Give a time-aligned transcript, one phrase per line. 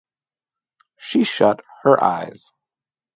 [0.97, 2.53] She shut her eyes.